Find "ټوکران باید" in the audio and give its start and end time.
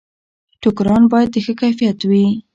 0.61-1.29